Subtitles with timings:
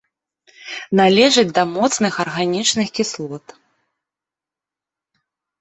[0.99, 3.45] Належыць да моцных арганічных кіслот.